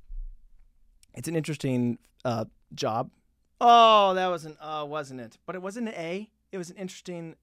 [1.14, 3.12] it's an interesting uh, job.
[3.60, 5.38] Oh, that wasn't, uh, wasn't it?
[5.46, 6.30] But it wasn't an A.
[6.52, 7.36] It was an interesting.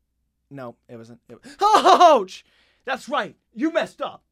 [0.50, 1.20] No, it wasn't.
[1.28, 2.44] It was, ouch!
[2.84, 3.36] That's right.
[3.54, 4.24] You messed up.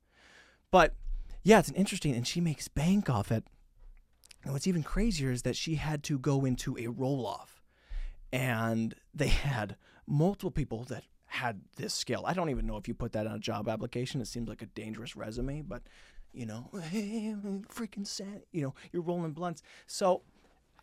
[0.71, 0.95] But
[1.43, 3.45] yeah, it's an interesting, and she makes bank off it.
[4.45, 7.63] And what's even crazier is that she had to go into a roll off.
[8.33, 9.77] And they had
[10.07, 12.25] multiple people that had this skill.
[12.27, 14.21] I don't even know if you put that on a job application.
[14.21, 15.83] It seems like a dangerous resume, but
[16.33, 18.43] you know, freaking sad.
[18.53, 19.63] You know, you're rolling blunts.
[19.87, 20.23] So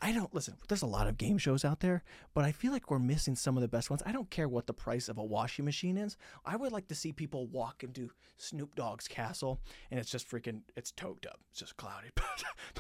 [0.02, 0.56] I don't listen.
[0.68, 3.58] There's a lot of game shows out there, but I feel like we're missing some
[3.58, 4.04] of the best ones.
[4.06, 6.18] I don't care what the price of a washing machine is.
[6.46, 10.62] I would like to see people walk into Snoop Dogg's castle, and it's just freaking.
[10.76, 11.40] It's toked up.
[11.50, 12.10] It's just cloudy,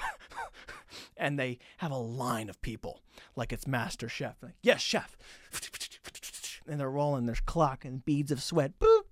[1.18, 3.02] and they have a line of people
[3.36, 4.36] like it's Master Chef.
[4.42, 5.18] Like, yes, chef.
[6.70, 7.26] And they're rolling.
[7.26, 8.78] There's clock and beads of sweat.
[8.78, 9.04] Boop.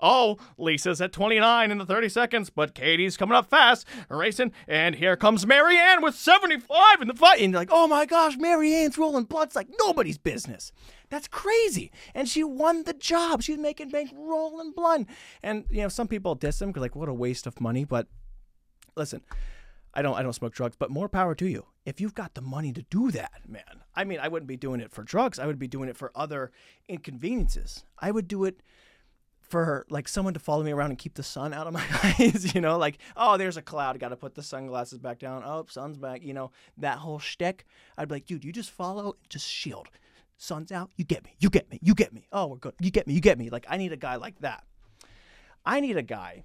[0.00, 4.94] Oh, Lisa's at 29 in the 30 seconds, but Katie's coming up fast, racing, and
[4.94, 7.40] here comes Marianne with 75 in the fight.
[7.40, 10.72] And you're like, oh my gosh, Marianne's rolling blunts like nobody's business.
[11.10, 11.90] That's crazy.
[12.14, 13.42] And she won the job.
[13.42, 15.08] She's making bank rolling blunt.
[15.42, 17.84] And, you know, some people diss them because, like, what a waste of money.
[17.84, 18.08] But
[18.94, 19.22] listen,
[19.94, 21.66] I don't I don't smoke drugs, but more power to you.
[21.86, 23.82] If you've got the money to do that, man.
[23.94, 25.38] I mean, I wouldn't be doing it for drugs.
[25.38, 26.52] I would be doing it for other
[26.88, 27.84] inconveniences.
[27.98, 28.60] I would do it
[29.48, 32.54] for like someone to follow me around and keep the sun out of my eyes,
[32.54, 35.42] you know, like, oh, there's a cloud, got to put the sunglasses back down.
[35.44, 37.64] Oh, sun's back, you know, that whole shtick.
[37.96, 39.88] I'd be like, dude, you just follow, just shield.
[40.36, 42.28] Sun's out, you get me, you get me, you get me.
[42.32, 43.50] Oh, we're good, you get me, you get me.
[43.50, 44.64] Like, I need a guy like that.
[45.64, 46.44] I need a guy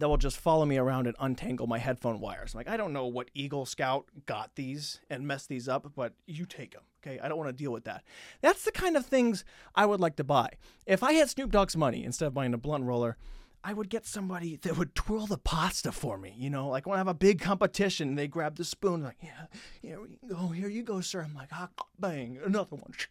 [0.00, 2.54] that will just follow me around and untangle my headphone wires.
[2.54, 6.14] I'm like, I don't know what Eagle Scout got these and messed these up, but
[6.26, 6.82] you take them.
[7.02, 8.02] Okay, I don't want to deal with that.
[8.42, 10.50] That's the kind of things I would like to buy.
[10.86, 13.16] If I had Snoop Dogg's money instead of buying a blunt roller,
[13.62, 16.34] I would get somebody that would twirl the pasta for me.
[16.36, 19.46] You know, like when I have a big competition, they grab the spoon, like, yeah,
[19.82, 21.22] here we go, here you go, sir.
[21.22, 22.92] I'm like, ah, bang, another one.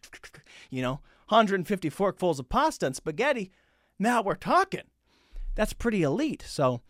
[0.68, 3.50] You know, 150 forkfuls of pasta and spaghetti.
[3.98, 4.84] Now we're talking.
[5.54, 6.42] That's pretty elite.
[6.46, 6.80] So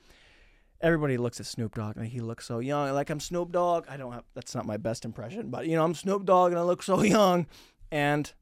[0.80, 2.92] everybody looks at Snoop Dogg and he looks so young.
[2.92, 3.86] Like I'm Snoop Dogg.
[3.88, 6.58] I don't have that's not my best impression, but you know, I'm Snoop Dogg and
[6.58, 7.46] I look so young.
[7.90, 8.32] And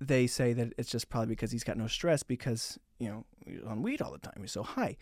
[0.00, 3.62] they say that it's just probably because he's got no stress because, you know, he's
[3.62, 4.34] on weed all the time.
[4.40, 4.96] He's so high.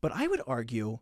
[0.00, 0.98] But I would argue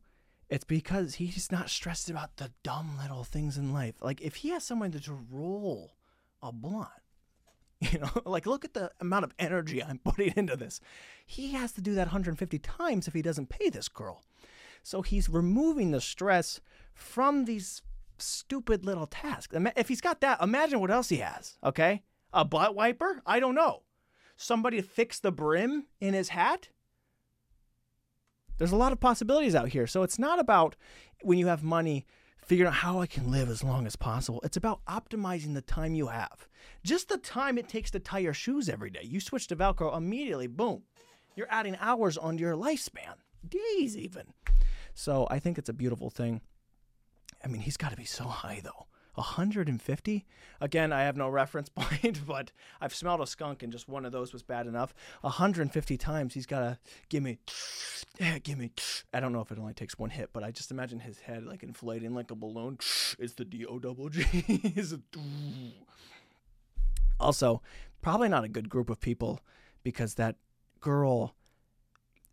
[0.48, 3.94] it's because he's not stressed about the dumb little things in life.
[4.00, 5.96] Like if he has someone to roll
[6.42, 6.88] a blunt,
[7.90, 10.80] you know, like look at the amount of energy I'm putting into this.
[11.26, 14.22] He has to do that 150 times if he doesn't pay this girl.
[14.82, 16.60] So he's removing the stress
[16.94, 17.82] from these
[18.18, 19.56] stupid little tasks.
[19.76, 22.02] If he's got that, imagine what else he has, okay?
[22.32, 23.22] A butt wiper?
[23.26, 23.82] I don't know.
[24.36, 26.68] Somebody to fix the brim in his hat?
[28.58, 29.86] There's a lot of possibilities out here.
[29.86, 30.76] So it's not about
[31.22, 32.06] when you have money
[32.44, 34.40] figuring out how I can live as long as possible.
[34.44, 36.48] It's about optimizing the time you have.
[36.84, 39.02] Just the time it takes to tie your shoes every day.
[39.02, 40.82] You switch to Velcro immediately, boom.
[41.36, 43.14] You're adding hours onto your lifespan,
[43.48, 44.34] days even.
[44.94, 46.40] So I think it's a beautiful thing.
[47.44, 48.86] I mean, he's got to be so high though.
[49.14, 50.26] 150?
[50.60, 54.12] Again, I have no reference point, but I've smelled a skunk and just one of
[54.12, 54.94] those was bad enough.
[55.22, 57.38] 150 times he's got to give me,
[58.18, 58.70] yeah, give me.
[59.14, 61.44] I don't know if it only takes one hit, but I just imagine his head
[61.44, 62.78] like inflating like a balloon.
[63.18, 64.24] It's the D O double G.
[67.20, 67.62] Also,
[68.00, 69.40] probably not a good group of people
[69.84, 70.36] because that
[70.80, 71.36] girl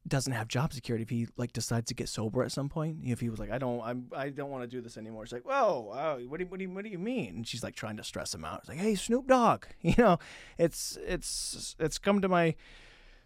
[0.08, 2.98] doesn't have job security if he like decides to get sober at some point.
[3.04, 5.24] If he was like, I don't, I'm, I don't want to do this anymore.
[5.24, 7.36] It's like, whoa, oh, what do, you, what do you, what do you mean?
[7.38, 8.60] And she's like trying to stress him out.
[8.60, 10.18] It's like, hey, Snoop Dogg, you know,
[10.58, 12.56] it's, it's, it's come to my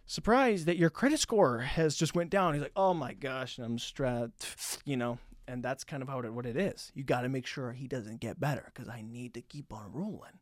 [0.06, 2.54] surprise that your credit score has just went down.
[2.54, 6.20] He's like, oh my gosh, and I'm stressed, you know, and that's kind of how
[6.20, 6.92] it, what it is.
[6.96, 9.92] You got to make sure he doesn't get better because I need to keep on
[9.94, 10.40] rolling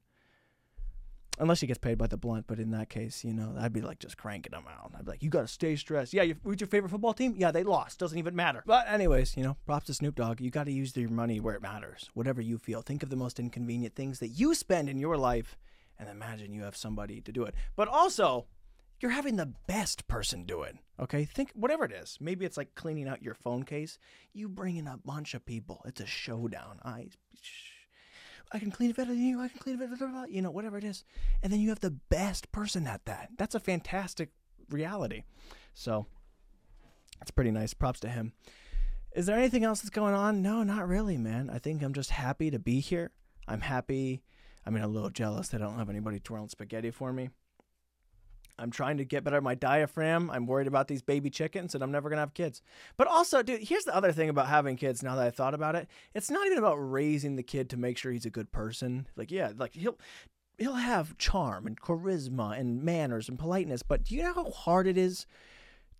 [1.40, 2.46] unless he gets paid by the blunt.
[2.48, 4.92] But in that case, you know, I'd be like just cranking him out.
[4.98, 6.14] I'd be like, you got to stay stressed.
[6.14, 7.34] Yeah, you, who's your favorite football team?
[7.38, 8.00] Yeah, they lost.
[8.00, 8.64] Doesn't even matter.
[8.66, 10.42] But anyways, you know, props to Snoop Dogg.
[10.42, 12.10] You got to use your money where it matters.
[12.14, 12.82] Whatever you feel.
[12.82, 15.58] Think of the most inconvenient things that you spend in your life,
[15.98, 17.56] and imagine you have somebody to do it.
[17.76, 18.48] But also.
[19.00, 20.76] You're having the best person do it.
[21.00, 22.20] Okay, think whatever it is.
[22.22, 23.98] Maybe it's like cleaning out your phone case.
[24.32, 25.82] You bring in a bunch of people.
[25.88, 26.78] It's a showdown.
[26.86, 27.08] I,
[28.54, 29.40] I can clean it better than you.
[29.40, 31.04] I can clean it better, blah, blah, you know, whatever it is.
[31.42, 33.30] And then you have the best person at that.
[33.38, 34.30] That's a fantastic
[34.70, 35.24] reality.
[35.74, 36.06] So
[37.20, 37.74] that's pretty nice.
[37.74, 38.34] Props to him.
[39.14, 40.42] Is there anything else that's going on?
[40.42, 41.50] No, not really, man.
[41.50, 43.12] I think I'm just happy to be here.
[43.48, 44.24] I'm happy.
[44.66, 47.30] I mean, a little jealous that I don't have anybody twirling spaghetti for me.
[48.62, 50.30] I'm trying to get better at my diaphragm.
[50.30, 52.62] I'm worried about these baby chickens and I'm never going to have kids.
[52.96, 55.76] But also, dude, here's the other thing about having kids now that I thought about
[55.76, 55.88] it.
[56.14, 59.08] It's not even about raising the kid to make sure he's a good person.
[59.16, 59.98] Like, yeah, like he'll
[60.60, 64.86] he'll have charm and charisma and manners and politeness, but do you know how hard
[64.86, 65.26] it is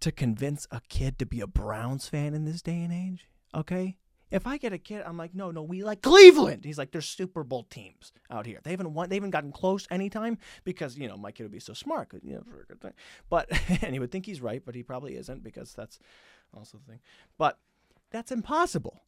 [0.02, 3.28] to convince a kid to be a Browns fan in this day and age?
[3.56, 3.98] Okay?
[4.32, 6.64] If I get a kid, I'm like, no, no, we like Cleveland.
[6.64, 8.60] He's like, there's Super Bowl teams out here.
[8.64, 9.10] They haven't won.
[9.10, 12.36] They haven't gotten close anytime because you know my kid would be so smart, You
[12.36, 12.94] know, for a good thing.
[13.30, 13.50] But
[13.82, 16.00] and he would think he's right, but he probably isn't because that's
[16.54, 17.00] also the thing.
[17.38, 17.60] But
[18.10, 19.04] that's impossible.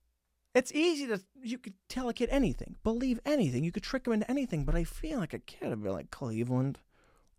[0.54, 3.64] It's easy to you could tell a kid anything, believe anything.
[3.64, 4.66] You could trick him into anything.
[4.66, 6.80] But I feel like a kid would be like Cleveland,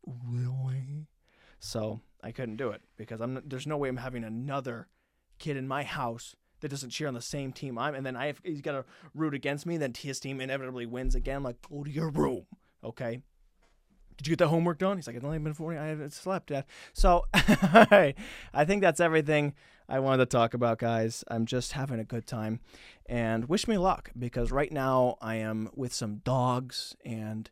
[0.04, 1.06] really.
[1.60, 3.42] So I couldn't do it because I'm.
[3.44, 4.88] There's no way I'm having another
[5.38, 6.34] kid in my house
[6.64, 8.86] that doesn't cheer on the same team I'm, and then I have he's got to
[9.14, 9.76] root against me.
[9.76, 11.42] Then his team inevitably wins again.
[11.42, 12.46] Like, go to your room,
[12.82, 13.20] okay?
[14.16, 14.96] Did you get the homework done?
[14.96, 15.76] He's like, it's only been 40.
[15.76, 16.66] I haven't slept yet.
[16.94, 17.26] So.
[17.34, 18.14] I
[18.64, 19.52] think that's everything
[19.90, 21.22] I wanted to talk about, guys.
[21.28, 22.60] I'm just having a good time.
[23.04, 27.50] And wish me luck because right now I am with some dogs and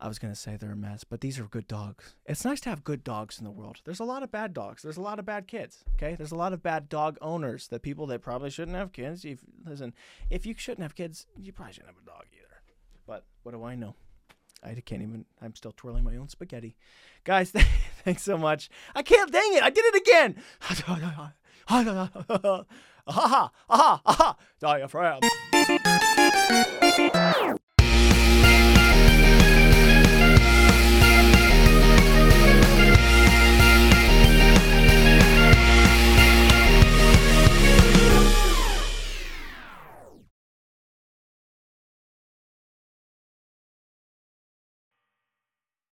[0.00, 2.14] I was going to say they're a mess, but these are good dogs.
[2.24, 3.82] It's nice to have good dogs in the world.
[3.84, 4.82] There's a lot of bad dogs.
[4.82, 5.84] There's a lot of bad kids.
[5.96, 6.14] Okay.
[6.14, 9.26] There's a lot of bad dog owners that people that probably shouldn't have kids.
[9.26, 9.92] If, listen,
[10.30, 12.62] if you shouldn't have kids, you probably shouldn't have a dog either.
[13.06, 13.94] But what do I know?
[14.62, 15.24] I can't even.
[15.40, 16.76] I'm still twirling my own spaghetti,
[17.24, 17.50] guys.
[18.04, 18.68] Thanks so much.
[18.94, 19.32] I can't.
[19.32, 19.62] Dang it!
[19.62, 20.36] I did it again.
[21.68, 21.90] aha!
[23.06, 23.50] Aha!
[23.68, 24.36] Aha!
[24.60, 25.20] Diaphragm.